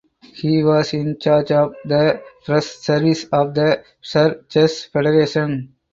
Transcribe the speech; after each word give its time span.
He 0.33 0.63
was 0.63 0.95
in 0.95 1.19
charge 1.19 1.51
of 1.51 1.75
the 1.85 2.23
press 2.43 2.65
service 2.77 3.25
of 3.25 3.53
the 3.53 3.83
Saar 4.01 4.37
Chess 4.49 4.85
Federation. 4.85 5.75